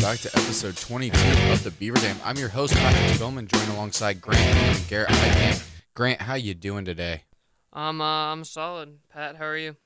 [0.00, 1.18] welcome back to episode 22
[1.52, 2.16] of the Beaver Dam.
[2.24, 5.10] I'm your host, Patrick Spillman, joined alongside Grant and Garrett.
[5.94, 7.22] Grant, how you doing today?
[7.72, 8.98] I'm uh, I'm solid.
[9.12, 9.76] Pat, how are you?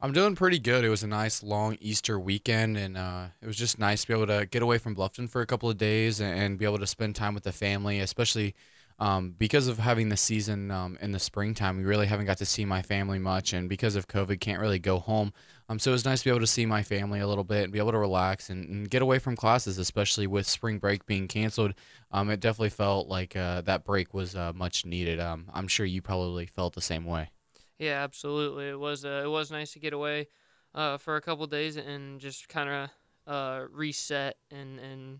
[0.00, 0.84] I'm doing pretty good.
[0.84, 4.14] It was a nice long Easter weekend, and uh, it was just nice to be
[4.14, 6.78] able to get away from Bluffton for a couple of days and, and be able
[6.78, 8.54] to spend time with the family, especially
[9.02, 11.76] um, because of having the season um, in the springtime.
[11.76, 14.78] We really haven't got to see my family much, and because of COVID, can't really
[14.78, 15.32] go home.
[15.68, 17.64] Um, so it was nice to be able to see my family a little bit
[17.64, 21.04] and be able to relax and, and get away from classes, especially with spring break
[21.04, 21.74] being canceled.
[22.12, 25.18] Um, it definitely felt like uh, that break was uh, much needed.
[25.18, 27.30] Um, I'm sure you probably felt the same way.
[27.80, 28.68] Yeah, absolutely.
[28.68, 30.28] It was uh, it was nice to get away
[30.76, 32.90] uh, for a couple days and just kind of
[33.26, 35.18] uh, reset and and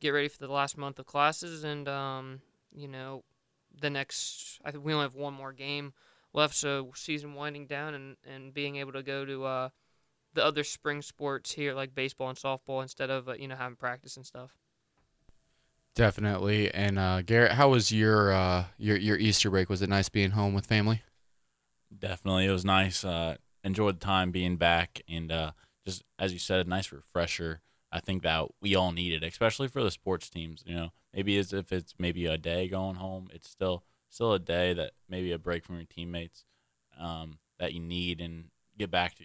[0.00, 2.40] get ready for the last month of classes and um,
[2.74, 3.24] you know
[3.80, 4.60] the next.
[4.64, 5.92] I think we only have one more game
[6.32, 9.68] left, so season winding down and and being able to go to uh,
[10.34, 13.76] the other spring sports here like baseball and softball instead of uh, you know having
[13.76, 14.56] practice and stuff.
[15.94, 16.72] Definitely.
[16.72, 19.68] And uh, Garrett, how was your uh, your your Easter break?
[19.68, 21.02] Was it nice being home with family?
[21.96, 23.04] Definitely, it was nice.
[23.04, 25.52] Uh, enjoyed the time being back, and uh,
[25.84, 27.60] just as you said, a nice refresher.
[27.92, 30.62] I think that we all need it, especially for the sports teams.
[30.66, 34.38] You know, maybe as if it's maybe a day going home, it's still still a
[34.38, 36.44] day that maybe a break from your teammates
[36.98, 38.46] um, that you need and
[38.78, 39.24] get back to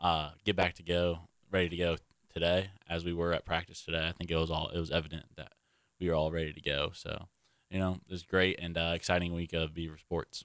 [0.00, 1.96] uh, get back to go, ready to go
[2.32, 4.08] today, as we were at practice today.
[4.08, 5.52] I think it was all it was evident that
[6.00, 6.90] we were all ready to go.
[6.94, 7.28] So,
[7.70, 10.44] you know, was great and uh, exciting week of Beaver sports.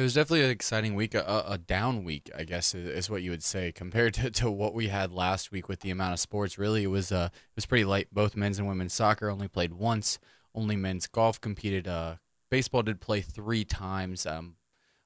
[0.00, 3.32] It was definitely an exciting week, a, a down week, I guess is what you
[3.32, 6.56] would say, compared to, to what we had last week with the amount of sports.
[6.56, 8.08] Really, it was uh, it was pretty light.
[8.10, 10.18] Both men's and women's soccer only played once.
[10.54, 11.86] Only men's golf competed.
[11.86, 12.14] Uh,
[12.50, 14.24] baseball did play three times.
[14.24, 14.54] Um,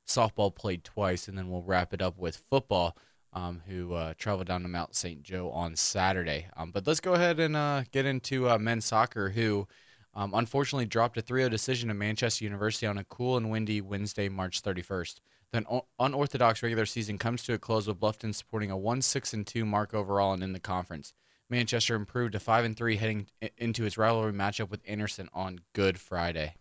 [0.06, 2.96] softball played twice, and then we'll wrap it up with football
[3.32, 5.24] um, who uh, traveled down to Mount St.
[5.24, 6.46] Joe on Saturday.
[6.56, 9.66] Um, but let's go ahead and uh, get into uh, men's soccer, who
[10.14, 13.80] um, unfortunately dropped a 3 0 decision to Manchester University on a cool and windy
[13.80, 15.20] Wednesday, March 31st.
[15.52, 19.46] The unorthodox regular season comes to a close with Bluffton supporting a 1 6 and
[19.46, 21.12] 2 mark overall and in the conference.
[21.50, 23.26] Manchester improved to 5 and 3 heading
[23.58, 26.54] into its rivalry matchup with Anderson on Good Friday.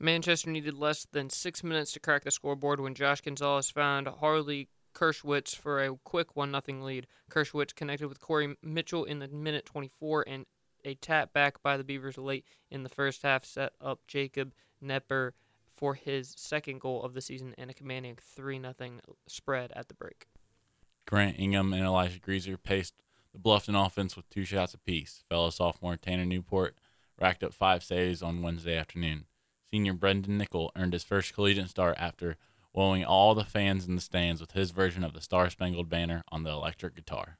[0.00, 4.68] Manchester needed less than six minutes to crack the scoreboard when Josh Gonzalez found Harley
[4.94, 7.06] Kershwitz for a quick 1 0 lead.
[7.30, 10.46] Kershwitz connected with Corey Mitchell in the minute 24, and
[10.84, 14.52] a tap back by the Beavers late in the first half set up Jacob
[14.82, 15.32] Nepper
[15.68, 18.74] for his second goal of the season and a commanding 3 0
[19.26, 20.26] spread at the break.
[21.06, 22.94] Grant Ingham and Elijah Greaser paced
[23.32, 25.24] the Bluffton offense with two shots apiece.
[25.28, 26.76] Fellow sophomore Tanner Newport
[27.20, 29.24] racked up five saves on Wednesday afternoon.
[29.70, 32.36] Senior Brendan Nickel earned his first collegiate start after
[32.72, 36.22] wowing all the fans in the stands with his version of the Star Spangled Banner
[36.30, 37.38] on the electric guitar.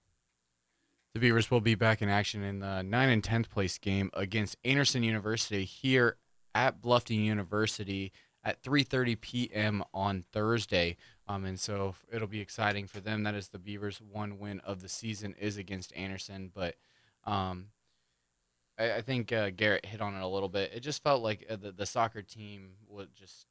[1.15, 4.57] The Beavers will be back in action in the 9 and 10th place game against
[4.65, 6.17] Anderson University here
[6.55, 8.13] at Bluffton University
[8.45, 9.85] at 3:30 p.m.
[9.93, 10.97] on Thursday.
[11.27, 13.25] Um, and so it'll be exciting for them.
[13.25, 16.77] That is the Beavers' one win of the season is against Anderson, but
[17.25, 17.67] um,
[18.79, 20.73] I, I, think uh, Garrett hit on it a little bit.
[20.75, 23.47] It just felt like uh, the, the soccer team was just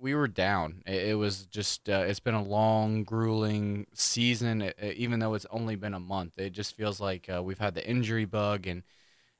[0.00, 0.82] we were down.
[0.86, 4.62] It, it was just uh, it's been a long, grueling season.
[4.62, 7.58] It, it, even though it's only been a month, it just feels like uh, we've
[7.58, 8.82] had the injury bug, and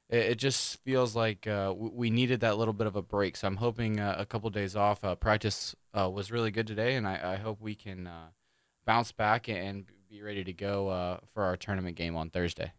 [0.08, 3.36] it, just feels like uh, we needed that little bit of a break.
[3.36, 5.02] So I'm hoping uh, a couple of days off.
[5.02, 8.08] Uh, practice uh, was really good today, and I, I hope we can
[8.84, 12.72] bounce back and be ready to go for our tournament game on Thursday.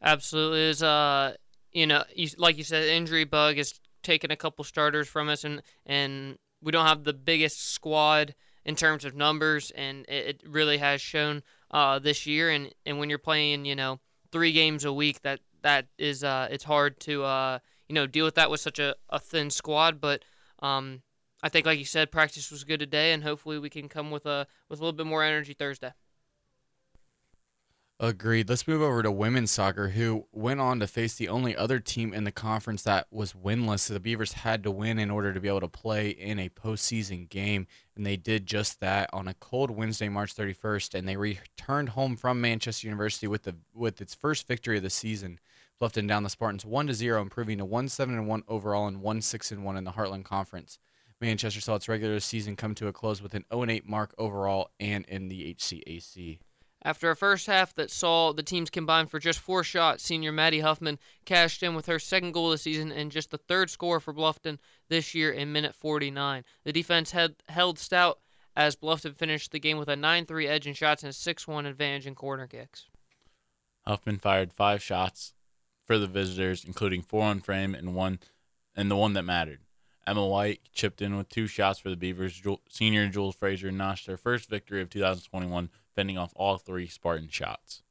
[0.00, 1.34] Absolutely, is uh,
[1.72, 5.42] you know, you, like you said, injury bug has taken a couple starters from us,
[5.42, 10.42] and and we don't have the biggest squad in terms of numbers, and it, it
[10.46, 12.50] really has shown uh, this year.
[12.50, 16.48] And, and when you're playing, you know, three games a week, that that is uh,
[16.50, 17.58] it's hard to uh,
[17.88, 20.00] you know deal with that with such a, a thin squad.
[20.00, 20.24] But
[20.60, 21.02] um,
[21.42, 24.26] I think, like you said, practice was good today, and hopefully we can come with
[24.26, 25.92] a with a little bit more energy Thursday.
[28.00, 28.48] Agreed.
[28.48, 32.14] Let's move over to women's soccer, who went on to face the only other team
[32.14, 33.80] in the conference that was winless.
[33.80, 36.48] So the Beavers had to win in order to be able to play in a
[36.48, 37.66] postseason game,
[37.96, 40.94] and they did just that on a cold Wednesday, March 31st.
[40.94, 44.90] And they returned home from Manchester University with the with its first victory of the
[44.90, 45.40] season.
[45.82, 49.02] Bluffton down the Spartans one to zero, improving to one seven and one overall and
[49.02, 50.78] one six and one in the Heartland Conference.
[51.20, 54.70] Manchester saw its regular season come to a close with an 0 8 mark overall
[54.78, 56.38] and in the HCAC.
[56.88, 60.60] After a first half that saw the teams combine for just four shots, senior Maddie
[60.60, 64.00] Huffman cashed in with her second goal of the season and just the third score
[64.00, 64.56] for Bluffton
[64.88, 66.44] this year in minute 49.
[66.64, 68.20] The defense had held stout
[68.56, 72.06] as Bluffton finished the game with a 9-3 edge in shots and a 6-1 advantage
[72.06, 72.86] in corner kicks.
[73.86, 75.34] Huffman fired five shots
[75.84, 78.18] for the visitors, including four on frame and one,
[78.74, 79.60] and the one that mattered.
[80.08, 82.40] Emma White chipped in with two shots for the Beavers.
[82.68, 87.82] Senior Jules Frazier notched their first victory of 2021, fending off all three Spartan shots.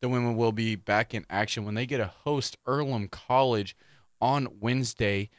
[0.00, 3.76] The women will be back in action when they get a host Earlham College
[4.20, 5.30] on Wednesday,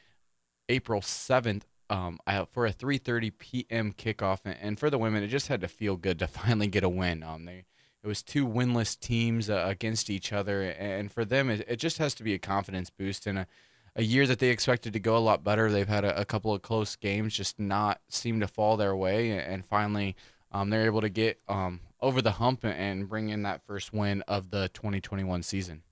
[0.68, 2.19] April 7th um,
[2.51, 3.94] for a 3:30 p.m.
[3.94, 4.39] kickoff.
[4.44, 7.24] And for the women, it just had to feel good to finally get a win.
[7.24, 7.66] Um, they
[8.04, 11.98] it was two winless teams uh, against each other, and for them, it, it just
[11.98, 13.48] has to be a confidence boost in a
[13.96, 15.72] a year that they expected to go a lot better.
[15.72, 19.32] They've had a, a couple of close games, just not seem to fall their way,
[19.32, 20.16] and finally,
[20.52, 24.22] um, they're able to get um, over the hump and bring in that first win
[24.28, 25.84] of the 2021 season.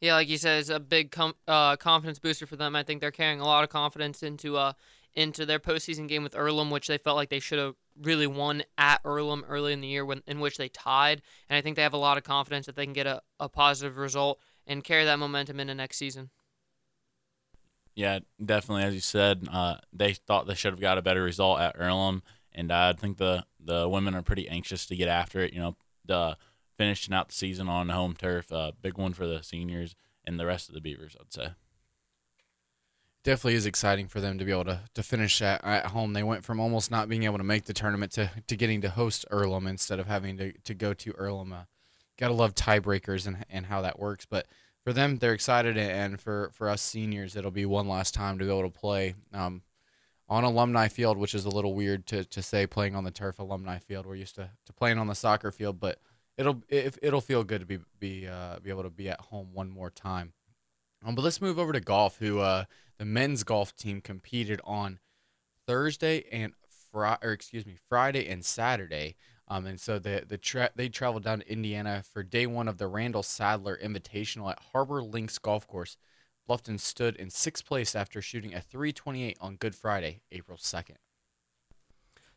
[0.00, 2.74] Yeah, like you said, it's a big com- uh, confidence booster for them.
[2.74, 4.72] I think they're carrying a lot of confidence into uh,
[5.14, 8.64] into their postseason game with Earlham, which they felt like they should have really won
[8.76, 11.22] at Earlham early in the year, when in which they tied.
[11.48, 13.48] And I think they have a lot of confidence that they can get a, a
[13.48, 16.30] positive result and carry that momentum into next season.
[17.94, 18.84] Yeah, definitely.
[18.84, 22.22] As you said, uh, they thought they should have got a better result at Earlham,
[22.52, 25.52] and I think the the women are pretty anxious to get after it.
[25.52, 26.36] You know, the
[26.76, 29.94] finishing out the season on home turf, uh, big one for the seniors
[30.24, 31.48] and the rest of the Beavers, I'd say
[33.22, 36.12] definitely is exciting for them to be able to, to finish at, at home.
[36.12, 38.90] They went from almost not being able to make the tournament to, to getting to
[38.90, 41.52] host Earlham instead of having to, to go to Earlham.
[41.52, 41.62] Uh,
[42.18, 44.26] gotta love tiebreakers and, and how that works.
[44.26, 44.46] But
[44.84, 48.44] for them, they're excited, and for, for us seniors, it'll be one last time to
[48.44, 49.62] be able to play um,
[50.28, 53.38] on Alumni Field, which is a little weird to, to say playing on the turf
[53.38, 54.06] Alumni Field.
[54.06, 56.00] We're used to, to playing on the soccer field, but
[56.36, 59.50] it'll it, it'll feel good to be be uh, be able to be at home
[59.52, 60.32] one more time.
[61.04, 62.18] Um, but let's move over to golf.
[62.18, 62.64] Who uh,
[62.98, 64.98] the men's golf team competed on
[65.66, 66.52] Thursday and
[66.90, 69.16] Friday, or excuse me, Friday and Saturday.
[69.52, 72.78] Um, and so the the tra- they traveled down to Indiana for day one of
[72.78, 75.98] the Randall Sadler Invitational at Harbor Links Golf Course.
[76.48, 80.96] Bluffton stood in sixth place after shooting a 328 on Good Friday, April 2nd.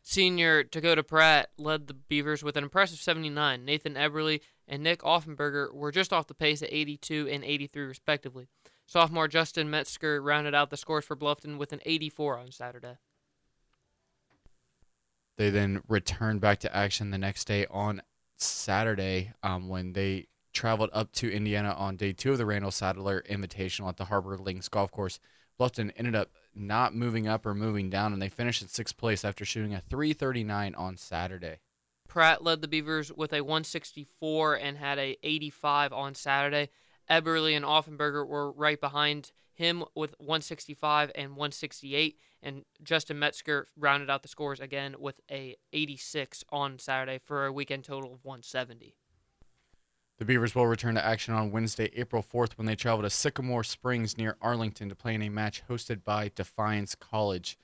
[0.02, 3.64] Senior Dakota Pratt led the Beavers with an impressive 79.
[3.64, 8.46] Nathan Eberly and Nick Offenberger were just off the pace at 82 and 83, respectively.
[8.84, 12.98] Sophomore Justin Metzger rounded out the scores for Bluffton with an 84 on Saturday.
[15.36, 18.02] They then returned back to action the next day on
[18.36, 23.22] Saturday um, when they traveled up to Indiana on day two of the Randall Sadler
[23.28, 25.20] Invitational at the Harbor Links Golf Course.
[25.60, 29.24] Bluffton ended up not moving up or moving down, and they finished in sixth place
[29.24, 31.58] after shooting a 339 on Saturday.
[32.08, 36.70] Pratt led the Beavers with a 164 and had a 85 on Saturday.
[37.10, 44.10] Eberly and Offenberger were right behind him with 165 and 168, and Justin Metzger rounded
[44.10, 48.94] out the scores again with a 86 on Saturday for a weekend total of 170.
[50.18, 53.64] The Beavers will return to action on Wednesday, April 4th, when they travel to Sycamore
[53.64, 57.58] Springs near Arlington to play in a match hosted by Defiance College.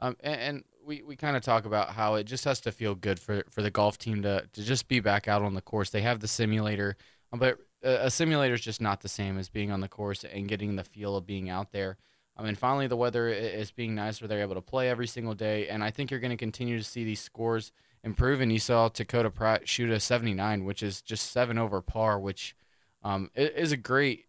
[0.00, 2.94] Um, and, and, we, we kind of talk about how it just has to feel
[2.94, 5.90] good for, for the golf team to, to just be back out on the course.
[5.90, 6.96] They have the simulator,
[7.32, 10.48] um, but a, simulator is just not the same as being on the course and
[10.48, 11.96] getting the feel of being out there.
[12.36, 15.34] I mean, finally, the weather is being nice where they're able to play every single
[15.34, 17.72] day, and I think you're going to continue to see these scores–
[18.06, 18.50] improving.
[18.50, 22.56] You saw Dakota Pratt shoot a 79, which is just seven over par, which
[23.02, 24.24] um, is a great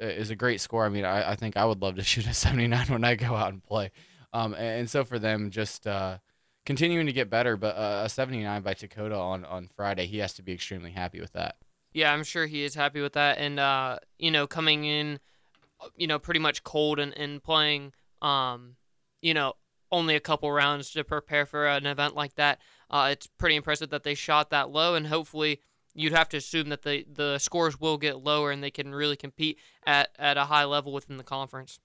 [0.00, 0.86] is a great score.
[0.86, 3.34] I mean, I, I think I would love to shoot a 79 when I go
[3.34, 3.90] out and play.
[4.32, 6.18] Um, and, so for them, just uh,
[6.64, 10.34] continuing to get better, but uh, a 79 by Dakota on, on Friday, he has
[10.34, 11.56] to be extremely happy with that.
[11.92, 13.38] Yeah, I'm sure he is happy with that.
[13.38, 15.20] And, uh, you know, coming in,
[15.96, 18.76] you know, pretty much cold and, and playing, um,
[19.22, 19.54] you know,
[19.90, 22.60] only a couple rounds to prepare for an event like that.
[22.90, 25.60] Uh, it's pretty impressive that they shot that low, and hopefully
[25.94, 29.16] you'd have to assume that the the scores will get lower and they can really
[29.16, 31.80] compete at, at a high level within the conference.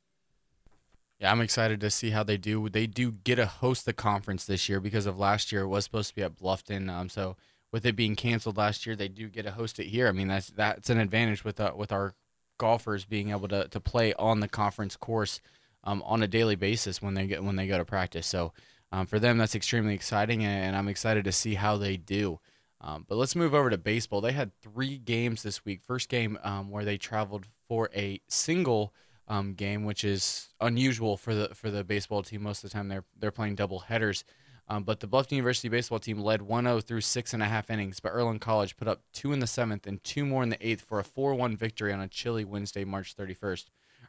[1.19, 2.67] Yeah, I'm excited to see how they do.
[2.69, 5.86] They do get to host the conference this year because of last year it was
[5.86, 6.89] supposed to be at Bluffton.
[6.89, 7.38] Um, so
[7.74, 10.08] with it being canceled last year, they do get to host it here.
[10.08, 12.13] I mean, that's that's an advantage with uh, with our
[12.60, 15.42] golfers being able to, to play on the conference course
[15.84, 18.27] um, on a daily basis when they get when they go to practice.
[18.27, 18.53] So
[18.92, 22.39] um, for them, that's extremely exciting, and I'm excited to see how they do.
[22.80, 24.22] Um, but let's move over to baseball.
[24.22, 25.82] They had three games this week.
[25.88, 28.94] First game um, where they traveled for a single
[29.27, 32.44] um, game, which is unusual for the for the baseball team.
[32.44, 34.24] Most of the time, they're they're playing double headers.
[34.67, 38.00] Um, but the Bluffton University baseball team led 1-0 through six and a half innings.
[38.00, 40.82] But Earlham College put up two in the seventh and two more in the eighth
[40.82, 43.65] for a 4-1 victory on a chilly Wednesday, March 31st.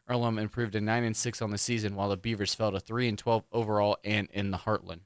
[0.07, 3.09] Earlham improved to 9 and 6 on the season, while the Beavers fell to 3
[3.09, 5.01] and 12 overall and in the Heartland.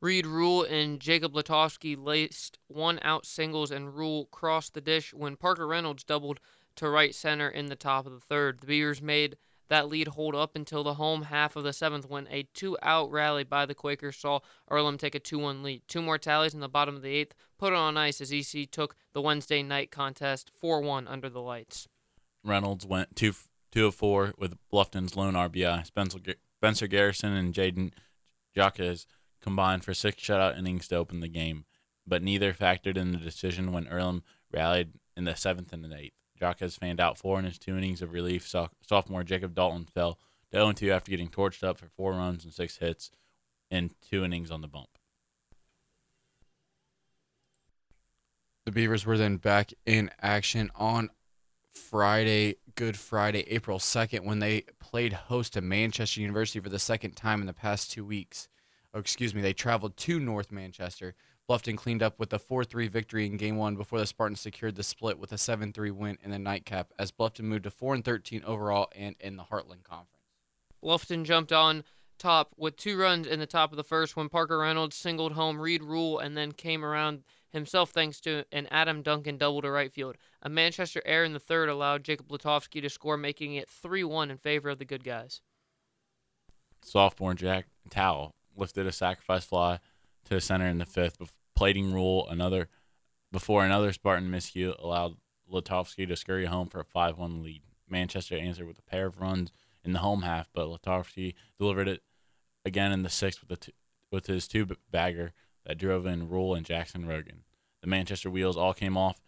[0.00, 5.36] Reed Rule and Jacob Latowski laced one out singles, and Rule crossed the dish when
[5.36, 6.40] Parker Reynolds doubled
[6.76, 8.60] to right center in the top of the third.
[8.60, 9.36] The Beavers made
[9.74, 13.10] that lead hold up until the home half of the seventh when a two out
[13.10, 14.38] rally by the Quakers saw
[14.70, 15.82] Earlham take a 2 1 lead.
[15.88, 18.70] Two more tallies in the bottom of the eighth put it on ice as EC
[18.70, 21.88] took the Wednesday night contest 4 1 under the lights.
[22.44, 23.34] Reynolds went two
[23.72, 25.84] two of four with Bluffton's lone RBI.
[25.86, 26.18] Spencer,
[26.58, 27.90] Spencer Garrison and Jaden
[28.54, 29.06] Jacques
[29.42, 31.64] combined for six shutout innings to open the game,
[32.06, 36.23] but neither factored in the decision when Earlham rallied in the seventh and the eighth.
[36.38, 38.46] Jacques fanned out four in his two innings of relief.
[38.46, 40.18] So- sophomore Jacob Dalton fell
[40.50, 43.10] to 0 2 after getting torched up for four runs and six hits
[43.70, 44.88] in two innings on the bump.
[48.64, 51.10] The Beavers were then back in action on
[51.74, 57.14] Friday, Good Friday, April 2nd, when they played host to Manchester University for the second
[57.14, 58.48] time in the past two weeks.
[58.94, 61.14] Oh, excuse me, they traveled to North Manchester.
[61.48, 64.76] Bluffton cleaned up with a 4 3 victory in game one before the Spartans secured
[64.76, 68.00] the split with a 7 3 win in the nightcap as Bluffton moved to 4
[68.00, 70.08] 13 overall and in the Heartland Conference.
[70.82, 71.84] Bluffton jumped on
[72.18, 75.60] top with two runs in the top of the first when Parker Reynolds singled home
[75.60, 79.92] Reed Rule and then came around himself thanks to an Adam Duncan double to right
[79.92, 80.16] field.
[80.42, 84.30] A Manchester error in the third allowed Jacob Latovsky to score, making it 3 1
[84.30, 85.40] in favor of the good guys.
[86.82, 89.80] Sophomore Jack Tao lifted a sacrifice fly
[90.24, 91.20] to center in the fifth.
[91.54, 92.68] Plating rule another
[93.30, 95.16] before another Spartan miscue allowed
[95.50, 97.62] Latovsky to scurry home for a 5-1 lead.
[97.88, 99.52] Manchester answered with a pair of runs
[99.84, 102.02] in the home half, but Latovsky delivered it
[102.64, 103.72] again in the sixth with, the
[104.10, 105.32] with his two bagger
[105.66, 107.44] that drove in Rule and Jackson Rogan.
[107.82, 109.20] The Manchester wheels all came off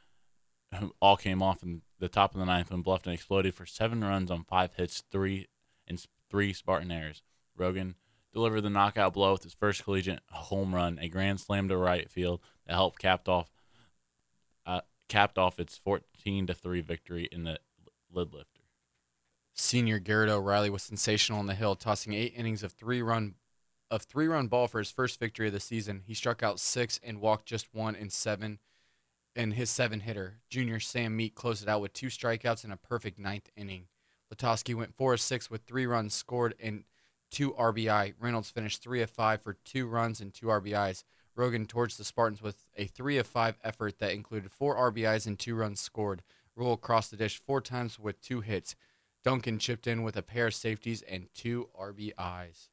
[1.00, 4.30] all came off in the top of the ninth when Bluffton exploded for seven runs
[4.30, 5.46] on five hits, three
[5.86, 7.22] and three Spartan errors.
[7.56, 7.94] Rogan
[8.36, 12.10] delivered the knockout blow with his first collegiate home run, a grand slam to right
[12.10, 13.50] field that helped capped off
[14.66, 17.58] uh, capped off its 14 to 3 victory in the
[18.12, 18.60] lid lifter.
[19.54, 23.36] Senior Garrett O'Reilly was sensational on the hill, tossing eight innings of three run
[23.90, 26.02] of three run ball for his first victory of the season.
[26.04, 28.58] He struck out six and walked just one in seven
[29.34, 30.40] in his seven hitter.
[30.50, 33.86] Junior Sam Meek closed it out with two strikeouts and a perfect ninth inning.
[34.30, 36.84] Latoski went four of six with three runs scored and
[37.30, 38.14] two RBI.
[38.18, 41.04] Reynolds finished three of five for two runs and two RBIs.
[41.34, 45.38] Rogan torched the Spartans with a three of five effort that included four RBIs and
[45.38, 46.22] two runs scored.
[46.54, 48.74] Rule crossed the dish four times with two hits.
[49.22, 52.68] Duncan chipped in with a pair of safeties and two RBIs.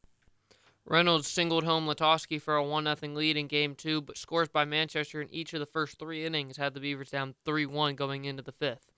[0.86, 4.65] Reynolds singled home Latoski for a 1 0 lead in Game 2, but scores by
[4.65, 8.25] Manchester in each of the first three innings had the Beavers down 3 1 going
[8.25, 8.92] into the fifth.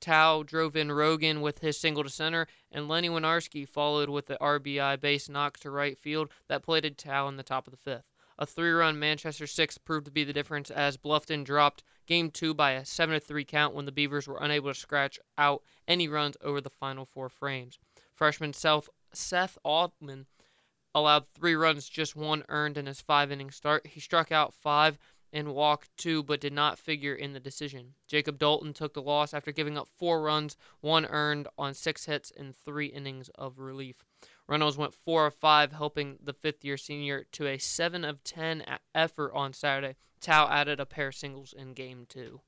[0.00, 4.38] Tao drove in Rogan with his single to center, and Lenny Winarski followed with the
[4.40, 8.04] RBI base knock to right field that plated Tao in the top of the fifth.
[8.38, 12.54] A three run Manchester six proved to be the difference as Bluffton dropped game two
[12.54, 16.38] by a 7 3 count when the Beavers were unable to scratch out any runs
[16.42, 17.78] over the final four frames.
[18.14, 20.26] Freshman Seth, Seth Altman
[20.94, 23.86] allowed three runs, just one earned in his five inning start.
[23.86, 24.98] He struck out five
[25.32, 27.94] and walked two, but did not figure in the decision.
[28.06, 32.30] Jacob Dalton took the loss after giving up four runs, one earned on six hits
[32.30, 34.04] in three innings of relief.
[34.48, 38.64] Reynolds went four of five, helping the fifth year senior to a seven of ten
[38.94, 39.96] effort on Saturday.
[40.20, 42.40] Tao added a pair of singles in game two.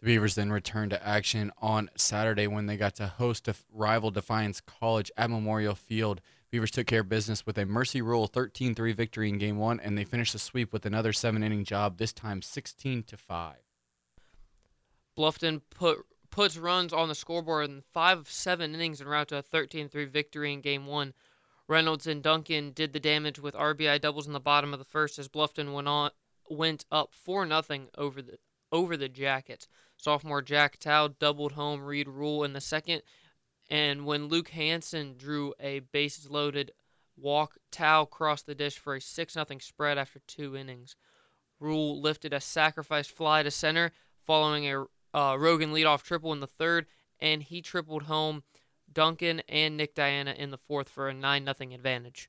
[0.00, 4.10] The Beavers then returned to action on Saturday when they got to host a rival
[4.10, 6.20] Defiance College at Memorial Field.
[6.50, 9.80] Beavers took care of business with a Mercy Rule 13 3 victory in game one,
[9.80, 13.56] and they finished the sweep with another seven inning job, this time 16 to 5.
[15.16, 15.98] Bluffton put
[16.30, 19.88] puts runs on the scoreboard in five of seven innings en route to a 13
[19.88, 21.12] 3 victory in game one.
[21.66, 25.18] Reynolds and Duncan did the damage with RBI doubles in the bottom of the first
[25.18, 26.10] as Bluffton went on
[26.48, 28.38] went up 4 0 over the
[28.72, 29.68] over the Jackets.
[29.96, 33.02] Sophomore Jack Tao doubled home Reed Rule in the second
[33.70, 36.72] and when Luke Hansen drew a bases loaded
[37.16, 40.96] walk, Tao crossed the dish for a 6 0 spread after two innings.
[41.60, 43.92] Rule lifted a sacrifice fly to center
[44.24, 44.84] following a
[45.14, 46.86] uh, Rogan leadoff triple in the third,
[47.18, 48.42] and he tripled home
[48.90, 52.28] Duncan and Nick Diana in the fourth for a 9 0 advantage.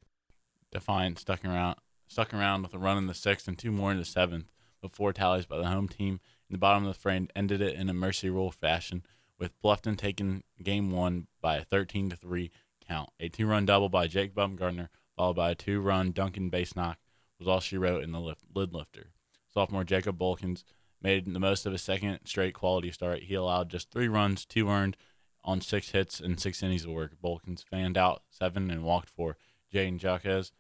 [0.72, 1.78] Defiant stuck around,
[2.08, 5.14] stuck around with a run in the sixth and two more in the seventh before
[5.14, 6.20] tallies by the home team
[6.50, 9.04] in the bottom of the frame ended it in a mercy rule fashion
[9.40, 12.52] with Bluffton taking game one by a 13 to 3
[12.88, 13.10] count.
[13.20, 16.98] A two run double by Jake Bumgardner, followed by a two run Duncan base knock,
[17.40, 19.12] was all she wrote in the lift, lid lifter.
[19.52, 20.64] Sophomore Jacob Bolkins
[21.02, 23.24] made the most of a second straight quality start.
[23.24, 24.98] He allowed just three runs, two earned
[25.44, 27.14] on six hits and six innings of work.
[27.24, 29.38] Bolkins fanned out seven and walked four.
[29.74, 30.52] Jaden Jaquez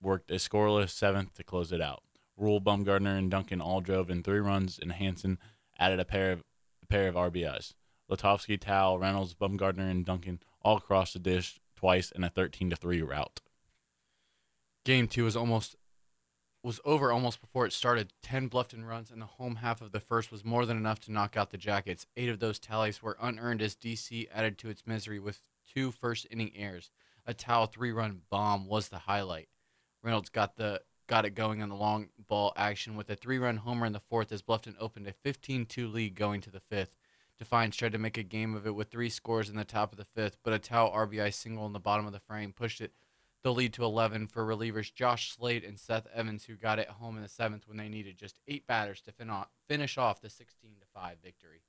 [0.00, 2.02] worked a scoreless seventh to close it out.
[2.36, 5.38] Rule Bumgardner and Duncan all drove in three runs, and Hanson
[5.78, 6.42] added a pair of
[6.82, 7.74] a pair of RBIs.
[8.12, 12.76] Latovsky, Tao, Reynolds, Bumgardner, and Duncan all crossed the dish twice in a 13 to
[12.76, 13.40] 3 rout.
[14.84, 15.76] Game two was almost
[16.64, 18.12] was over almost before it started.
[18.22, 21.12] Ten Bluffton runs in the home half of the first was more than enough to
[21.12, 22.06] knock out the Jackets.
[22.16, 25.42] Eight of those tallies were unearned as DC added to its misery with
[25.72, 26.90] two first inning errors.
[27.26, 29.48] A Tao three run bomb was the highlight.
[30.02, 33.56] Reynolds got the got it going on the long ball action with a three run
[33.56, 36.96] homer in the fourth as Bluffton opened a 15 2 lead going to the fifth.
[37.42, 39.98] Defiance tried to make a game of it with three scores in the top of
[39.98, 42.92] the fifth, but a Tao RBI single in the bottom of the frame pushed it
[43.42, 47.16] the lead to 11 for relievers Josh Slade and Seth Evans, who got it home
[47.16, 49.28] in the seventh when they needed just eight batters to fin-
[49.66, 51.62] finish off the 16 5 victory.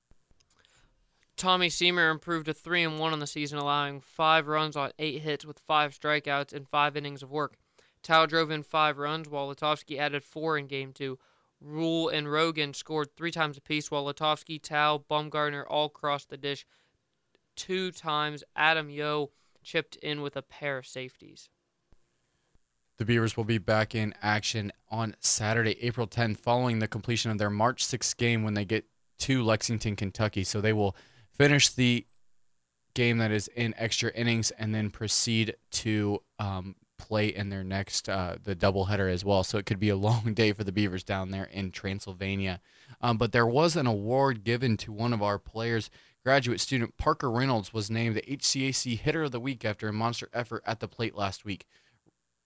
[1.38, 5.24] Tommy Seamer improved to 3 and 1 on the season, allowing 5 runs on 8
[5.24, 7.58] hits with 5 strikeouts and 5 innings of work.
[8.04, 11.18] Tao drove in 5 runs, while Latovsky added 4 in game 2.
[11.64, 16.66] Rule and Rogan scored 3 times apiece, while Latovsky, Tao, Bumgardner all crossed the dish
[17.56, 18.44] two times.
[18.56, 19.32] Adam Yo
[19.64, 21.50] chipped in with a pair of safeties.
[22.98, 27.38] The Beavers will be back in action on Saturday, April 10th, following the completion of
[27.38, 28.86] their March 6th game when they get
[29.20, 30.44] to Lexington, Kentucky.
[30.44, 30.96] So they will
[31.32, 32.06] finish the
[32.94, 38.08] game that is in extra innings and then proceed to um, play in their next
[38.08, 39.44] uh, the doubleheader as well.
[39.44, 42.62] So it could be a long day for the Beavers down there in Transylvania.
[43.02, 45.90] Um, but there was an award given to one of our players.
[46.24, 50.30] Graduate student Parker Reynolds was named the HCAC Hitter of the Week after a monster
[50.34, 51.66] effort at the plate last week.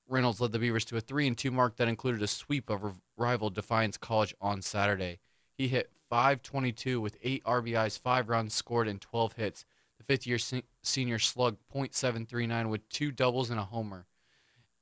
[0.10, 3.00] Reynolds led the Beavers to a 3 and 2 mark that included a sweep of
[3.18, 5.20] rival Defiance College on Saturday.
[5.58, 9.66] He hit 522 with 8 RBIs, 5 runs scored, and 12 hits.
[9.98, 14.06] The fifth year se- senior slugged .739 with two doubles and a homer.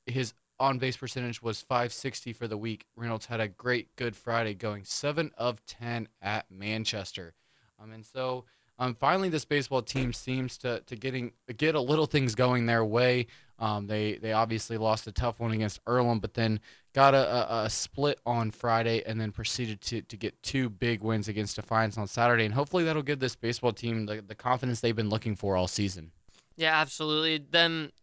[0.06, 2.86] His on base percentage was 560 for the week.
[2.96, 7.34] Reynolds had a great Good Friday, going 7 of 10 at Manchester.
[7.82, 8.46] Um, and so
[8.77, 12.84] um, finally, this baseball team seems to, to getting get a little things going their
[12.84, 13.27] way.
[13.58, 16.60] Um, they they obviously lost a tough one against Earlham, but then
[16.94, 21.01] got a, a, a, split on Friday, and then proceeded to, to get two big
[21.01, 24.82] wins against Defiance on Saturday, and hopefully that'll give this baseball team the, the confidence
[24.82, 26.12] they've been looking for all season.
[26.58, 27.46] Yeah, absolutely.
[27.50, 27.94] Then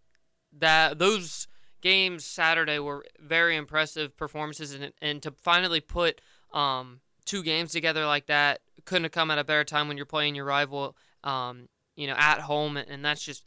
[0.59, 1.49] that those
[1.83, 6.21] games Saturday were very impressive performances, and and to finally put
[6.53, 10.07] um, two games together like that couldn't have come at a better time when you're
[10.07, 13.45] playing your rival, um, you know, at home, and that's just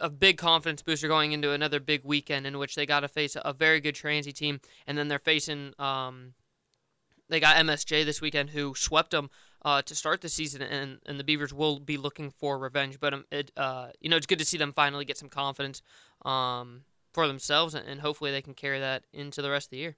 [0.00, 3.36] a big confidence booster going into another big weekend in which they got to face
[3.42, 6.34] a very good Transy team, and then they're facing um,
[7.28, 9.30] they got MSJ this weekend who swept them
[9.64, 12.98] uh, to start the season, and, and the Beavers will be looking for revenge.
[12.98, 15.82] But um, it uh, you know it's good to see them finally get some confidence
[16.24, 19.96] um, for themselves, and hopefully they can carry that into the rest of the year.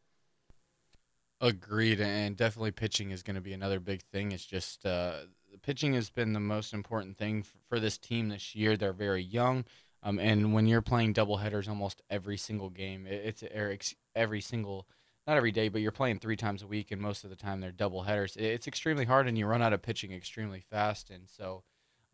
[1.40, 4.32] Agreed, and definitely pitching is going to be another big thing.
[4.32, 5.22] It's just uh,
[5.62, 8.76] pitching has been the most important thing for, this team this year.
[8.76, 9.64] They're very young,
[10.02, 14.86] um, and when you're playing double headers almost every single game, it, it's every single
[15.26, 17.60] not every day, but you're playing three times a week, and most of the time
[17.60, 18.36] they're double headers.
[18.36, 21.62] It's extremely hard, and you run out of pitching extremely fast, and so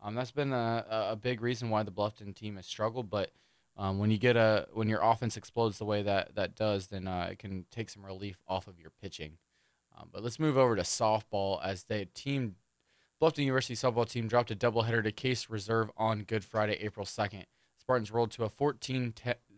[0.01, 3.09] um, that's been a, a big reason why the Bluffton team has struggled.
[3.09, 3.31] But
[3.77, 7.07] um, when you get a when your offense explodes the way that that does, then
[7.07, 9.37] uh, it can take some relief off of your pitching.
[9.97, 12.55] Um, but let's move over to softball as the team,
[13.21, 17.45] Bluffton University softball team dropped a doubleheader to Case Reserve on Good Friday, April second.
[17.79, 19.13] Spartans rolled to a 14,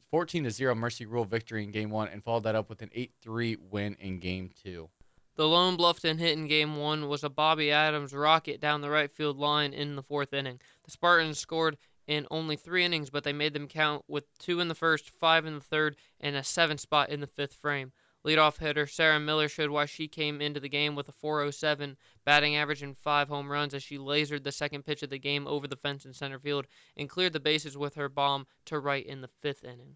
[0.10, 2.90] 14 to zero Mercy Rule victory in Game One and followed that up with an
[2.94, 4.90] eight three win in Game Two.
[5.36, 9.12] The lone Bluffton hit in Game One was a Bobby Adams rocket down the right
[9.12, 10.60] field line in the fourth inning.
[10.84, 11.78] The Spartans scored
[12.12, 15.46] in only three innings, but they made them count with two in the first, five
[15.46, 17.94] in the third, and a seventh spot in the fifth frame.
[18.26, 21.96] Leadoff hitter Sarah Miller showed why she came into the game with a 407
[22.26, 25.48] batting average and five home runs as she lasered the second pitch of the game
[25.48, 29.06] over the fence in center field and cleared the bases with her bomb to right
[29.06, 29.96] in the fifth inning.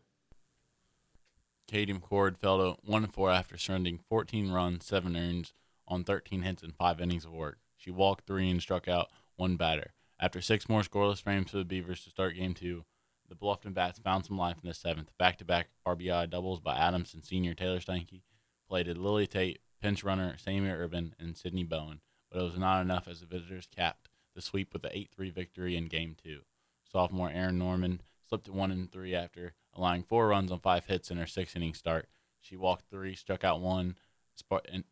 [1.68, 5.54] Katie McCord fell to 1 4 after surrendering 14 runs, 7 earns
[5.86, 7.60] on 13 hits and 5 innings of work.
[7.76, 9.92] She walked 3 and struck out one batter.
[10.20, 12.86] After six more scoreless frames for the Beavers to start game two,
[13.28, 15.12] the Bluffton Bats found some life in the seventh.
[15.18, 18.22] Back to back RBI doubles by Adams and senior Taylor Steinke
[18.70, 22.00] plated Lily Tate, pinch runner Sammy Urban, and Sydney Bowen,
[22.32, 25.30] but it was not enough as the visitors capped the sweep with the 8 3
[25.32, 26.42] victory in game two.
[26.90, 31.12] Sophomore Erin Norman slipped to 1 and 3 after allowing four runs on five hits
[31.12, 32.08] in her six inning start.
[32.40, 33.98] She walked three, struck out one,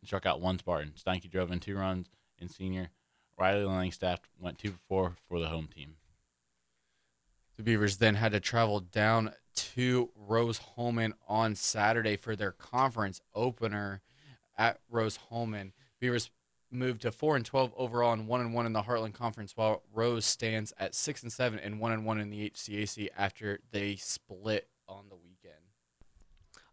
[0.04, 0.92] struck out one Spartan.
[0.96, 2.08] Steinke drove in two runs,
[2.38, 2.90] and senior
[3.38, 5.96] Riley Langstaff went two for four for the home team.
[7.56, 14.02] The Beavers then had to travel down to Rose-Hulman on Saturday for their conference opener
[14.58, 15.72] at Rose-Hulman.
[16.00, 16.30] Beavers
[16.70, 19.82] moved to four and twelve overall and one and one in the Heartland Conference, while
[19.92, 23.94] Rose stands at six and seven and one and one in the HCAC after they
[23.96, 25.54] split on the weekend.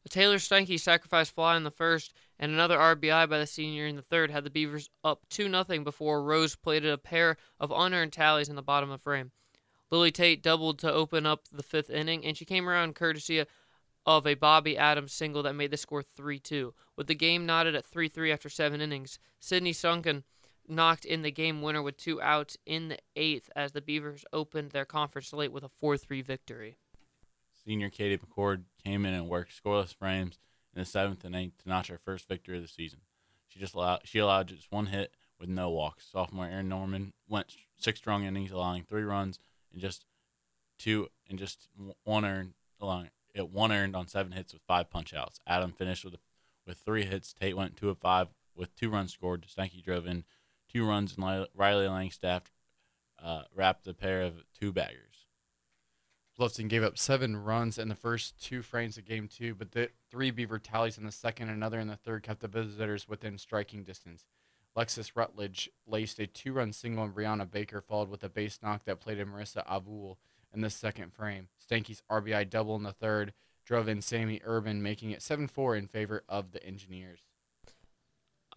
[0.04, 3.96] A Taylor Stanky sacrifice fly in the first, and another RBI by the senior in
[3.96, 8.12] the third had the Beavers up 2 0 before Rose played a pair of unearned
[8.12, 9.32] tallies in the bottom of the frame.
[9.92, 13.46] Lily Tate doubled to open up the fifth inning, and she came around courtesy
[14.06, 16.74] of a Bobby Adams single that made the score 3 2.
[16.98, 20.24] With the game knotted at 3 3 after seven innings, Sydney Sunken
[20.68, 24.72] knocked in the game winner with two outs in the eighth as the Beavers opened
[24.72, 26.78] their conference slate with a 4 3 victory.
[27.64, 30.40] Senior Katie McCord came in and worked scoreless frames
[30.74, 33.02] in the seventh and eighth to notch her first victory of the season.
[33.48, 36.08] She just allowed she allowed just one hit with no walks.
[36.12, 39.40] Sophomore Erin Norman went six strong innings, allowing three runs
[39.72, 40.06] and just
[40.78, 41.68] two and just
[42.04, 45.40] one earned, allowing it one earned on seven hits with five punch outs.
[45.46, 46.16] Adam finished with
[46.66, 47.34] with three hits.
[47.34, 49.46] Tate went two of five with two runs scored.
[49.48, 50.24] Stanky drove in
[50.72, 52.44] two runs, and Riley Langstaff
[53.22, 55.11] uh, wrapped a pair of two baggers.
[56.42, 59.90] Bluffton gave up seven runs in the first two frames of game two, but the
[60.10, 63.38] three Beaver tallies in the second and another in the third kept the visitors within
[63.38, 64.26] striking distance.
[64.76, 68.86] Lexus Rutledge laced a two run single, and Brianna Baker followed with a base knock
[68.86, 70.16] that played in Marissa Avul
[70.52, 71.50] in the second frame.
[71.64, 75.86] Stanky's RBI double in the third drove in Sammy Urban, making it 7 4 in
[75.86, 77.20] favor of the Engineers.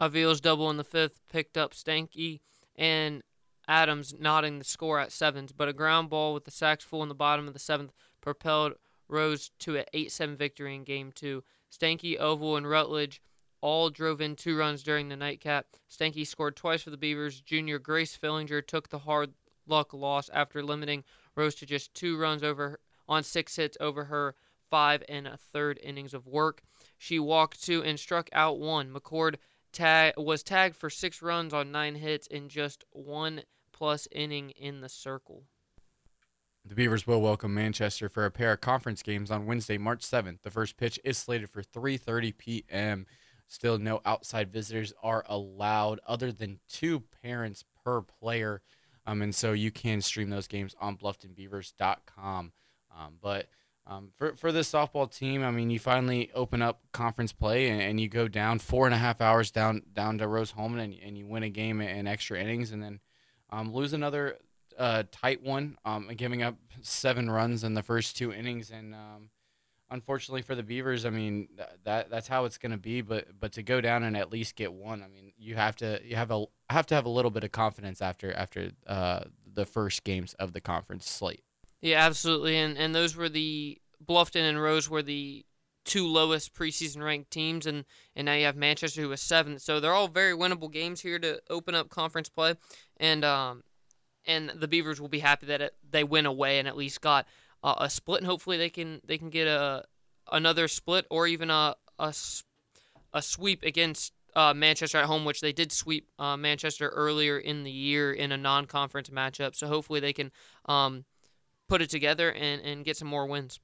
[0.01, 2.39] Avul's double in the fifth picked up Stanky,
[2.75, 3.21] and
[3.67, 7.09] Adams nodding the score at sevens, but a ground ball with the sacks full in
[7.09, 8.73] the bottom of the seventh propelled
[9.07, 11.43] Rose to an 8 7 victory in game two.
[11.71, 13.21] Stanky, Oval, and Rutledge
[13.61, 15.67] all drove in two runs during the nightcap.
[15.89, 17.41] Stanky scored twice for the Beavers.
[17.41, 19.33] Junior Grace Fillinger took the hard
[19.67, 21.03] luck loss after limiting
[21.35, 24.35] Rose to just two runs over on six hits over her
[24.69, 26.61] five and a third innings of work.
[26.97, 28.91] She walked two and struck out one.
[28.91, 29.35] McCord
[29.71, 33.41] tag, was tagged for six runs on nine hits in just one
[33.75, 35.43] plus inning in the circle.
[36.63, 40.41] The Beavers will welcome Manchester for a pair of conference games on Wednesday, March 7th.
[40.41, 43.05] The first pitch is slated for 3:30 p.m.
[43.47, 48.61] Still no outside visitors are allowed other than two parents per player.
[49.05, 52.53] Um, and so you can stream those games on blufftonbeavers.com.
[52.97, 53.47] Um, but
[53.85, 57.81] um, for, for this softball team, I mean, you finally open up conference play and,
[57.81, 60.95] and, you go down four and a half hours down down to Rose Hulman and,
[61.03, 62.99] and you win a game in extra innings and then
[63.55, 64.37] um, lose another
[64.77, 68.69] uh, tight one, um, giving up seven runs in the first two innings.
[68.69, 69.29] And um,
[69.89, 71.47] unfortunately for the Beavers, I mean
[71.83, 73.01] that that's how it's going to be.
[73.01, 75.99] But but to go down and at least get one, I mean you have to
[76.03, 79.65] you have a have to have a little bit of confidence after after uh, the
[79.65, 81.43] first games of the conference slate.
[81.81, 82.57] Yeah, absolutely.
[82.57, 85.45] And and those were the Bluffton and Rose were the
[85.85, 89.61] two lowest preseason ranked teams, and, and now you have Manchester who was seventh.
[89.61, 92.55] So they're all very winnable games here to open up conference play,
[92.97, 93.63] and um,
[94.25, 97.27] and the Beavers will be happy that it, they win away and at least got
[97.63, 99.83] uh, a split, and hopefully they can they can get a
[100.31, 102.13] another split or even a a,
[103.13, 107.63] a sweep against uh, Manchester at home, which they did sweep uh, Manchester earlier in
[107.63, 109.55] the year in a non-conference matchup.
[109.55, 110.31] So hopefully they can
[110.65, 111.05] um,
[111.69, 113.59] put it together and, and get some more wins.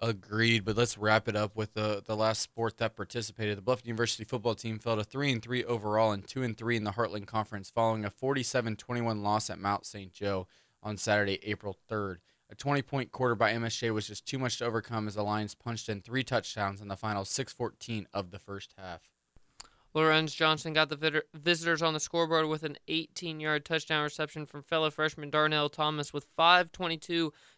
[0.00, 3.58] Agreed, but let's wrap it up with the the last sport that participated.
[3.58, 6.76] The Bluffton University football team fell to three and three overall and two and three
[6.76, 10.12] in the Heartland Conference, following a 47-21 loss at Mount St.
[10.12, 10.46] Joe
[10.84, 12.18] on Saturday, April 3rd.
[12.50, 15.88] A 20-point quarter by MSJ was just too much to overcome as the Lions punched
[15.88, 19.02] in three touchdowns in the final 6-14 of the first half.
[19.94, 24.90] Lorenz Johnson got the visitors on the scoreboard with an 18-yard touchdown reception from fellow
[24.90, 27.00] freshman Darnell Thomas with 5:22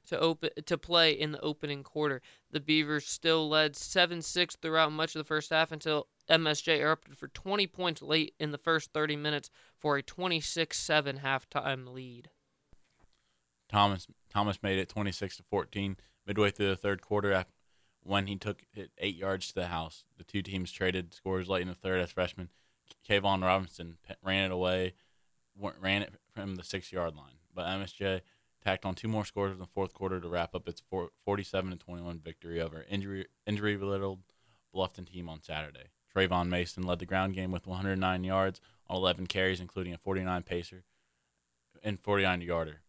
[0.06, 2.22] to open to play in the opening quarter.
[2.50, 7.28] The Beavers still led 7-6 throughout much of the first half until MSJ erupted for
[7.28, 12.30] 20 points late in the first 30 minutes for a 26-7 halftime lead.
[13.68, 17.52] Thomas Thomas made it 26 to 14 midway through the third quarter after
[18.02, 20.04] when he took it eight yards to the house.
[20.16, 22.48] The two teams traded scores late in the third as freshman.
[23.08, 24.94] Kayvon Robinson ran it away,
[25.56, 27.38] ran it from the six yard line.
[27.54, 28.22] But MSJ
[28.64, 30.82] tacked on two more scores in the fourth quarter to wrap up its
[31.24, 34.20] 47 21 victory over injury injury riddled
[34.74, 35.90] Bluffton team on Saturday.
[36.14, 40.42] Trayvon Mason led the ground game with 109 yards on 11 carries, including a 49
[40.42, 40.84] pacer
[41.82, 42.82] and 49 yarder.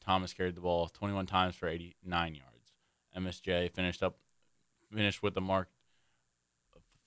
[0.00, 2.72] Thomas carried the ball 21 times for 89 yards.
[3.16, 4.16] MSJ finished up
[4.92, 5.68] finished with a mark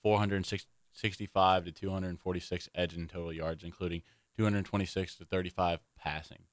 [0.02, 4.02] 465 to 246 edge in total yards, including
[4.36, 6.44] 226 to 35 passing.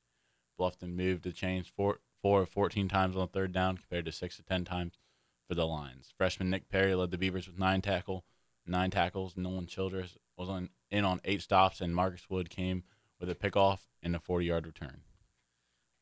[0.59, 4.43] Bluffton moved the chains four, four 14 times on third down compared to six to
[4.43, 4.99] 10 times
[5.47, 6.13] for the Lions.
[6.15, 8.25] Freshman Nick Perry led the Beavers with nine tackle,
[8.67, 9.35] nine tackles.
[9.35, 12.83] Nolan Childress was on in on eight stops, and Marcus Wood came
[13.19, 15.01] with a pickoff and a 40 yard return.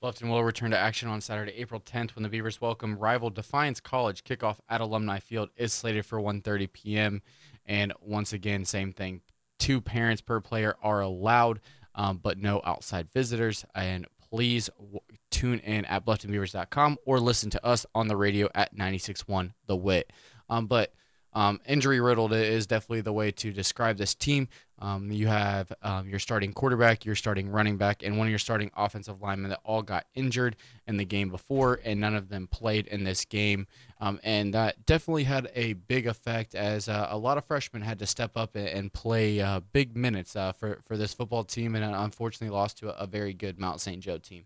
[0.02, 3.80] Bluffton will return to action on Saturday, April 10th, when the Beavers welcome rival Defiance
[3.80, 4.24] College.
[4.24, 7.22] Kickoff at Alumni Field is slated for 1:30 p.m.
[7.66, 9.22] And once again, same thing.
[9.58, 11.62] Two parents per player are allowed,
[11.96, 13.66] um, but no outside visitors.
[13.74, 15.00] And please w-
[15.32, 20.14] tune in at BlufftonBeavers.com or listen to us on the radio at 96.1 The Wit.
[20.48, 20.94] Um, but
[21.34, 24.48] um, injury riddled is definitely the way to describe this team.
[24.80, 28.40] Um, you have um, your starting quarterback, your starting running back, and one of your
[28.40, 30.56] starting offensive linemen that all got injured
[30.88, 33.66] in the game before, and none of them played in this game.
[34.00, 37.98] Um, and that definitely had a big effect as uh, a lot of freshmen had
[38.00, 41.84] to step up and, play uh, big minutes uh, for, for this football team, and
[41.84, 44.02] unfortunately lost to a, a very good Mount St.
[44.02, 44.46] Joe team.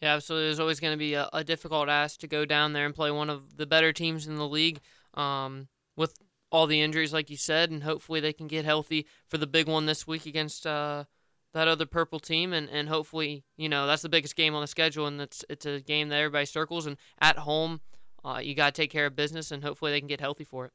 [0.00, 0.48] Yeah, absolutely.
[0.48, 3.10] There's always going to be a, a, difficult ask to go down there and play
[3.10, 4.80] one of the better teams in the league.
[5.14, 6.18] Um, with
[6.52, 9.66] all the injuries, like you said, and hopefully they can get healthy for the big
[9.66, 11.04] one this week against uh,
[11.52, 14.66] that other purple team, and, and hopefully you know that's the biggest game on the
[14.66, 17.80] schedule, and it's it's a game that everybody circles, and at home,
[18.24, 20.66] uh, you got to take care of business, and hopefully they can get healthy for
[20.66, 20.72] it.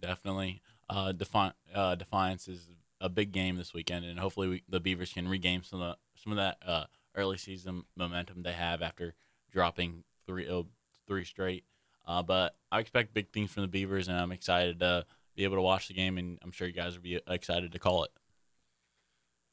[0.00, 2.68] Definitely, uh, Defi- uh, Defiance is
[3.00, 6.20] a big game this weekend, and hopefully we, the Beavers can regain some of the,
[6.22, 6.84] some of that uh,
[7.14, 9.14] early season momentum they have after
[9.50, 10.66] dropping three oh,
[11.06, 11.64] three straight.
[12.06, 15.56] Uh, but I expect big things from the Beavers, and I'm excited to be able
[15.56, 18.10] to watch the game, and I'm sure you guys will be excited to call it.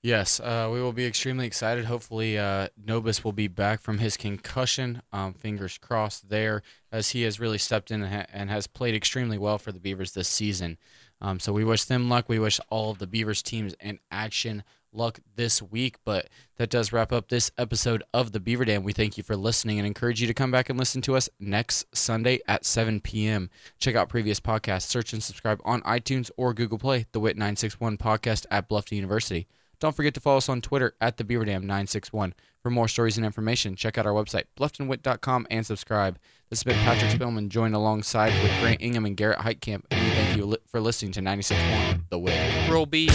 [0.03, 1.85] Yes, uh, we will be extremely excited.
[1.85, 5.03] Hopefully, uh, Nobis will be back from his concussion.
[5.13, 9.59] Um, fingers crossed there, as he has really stepped in and, has played extremely well
[9.59, 10.79] for the Beavers this season.
[11.21, 12.27] Um, so we wish them luck.
[12.27, 15.97] We wish all of the Beavers teams in action luck this week.
[16.05, 18.83] But that does wrap up this episode of the Beaver Dam.
[18.83, 21.29] We thank you for listening and encourage you to come back and listen to us
[21.39, 23.49] next Sunday at 7 p.m.
[23.79, 27.97] Check out previous podcasts, search and subscribe on iTunes or Google Play, the WIT 961
[27.97, 29.47] podcast at Bluffton University.
[29.81, 33.17] Don't forget to follow us on Twitter at the Beaver Dam 961 For more stories
[33.17, 36.19] and information, check out our website, blufftonwit.com, and subscribe.
[36.51, 39.85] This has been Patrick Spillman, joined alongside with Grant Ingham and Garrett Heitkamp.
[39.89, 42.69] And we thank you for listening to 96.1 The Wit.
[42.69, 43.09] Roll B.